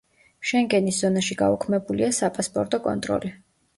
შენგენის 0.51 1.01
ზონაში 1.03 1.37
გაუქმებულია 1.43 2.11
საპასპორტო 2.21 2.81
კონტროლი. 2.89 3.37